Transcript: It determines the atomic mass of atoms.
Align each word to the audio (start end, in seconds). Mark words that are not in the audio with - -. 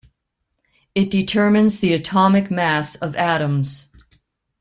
It 0.95 1.11
determines 1.11 1.79
the 1.79 1.93
atomic 1.93 2.49
mass 2.49 2.95
of 2.95 3.13
atoms. 3.13 3.91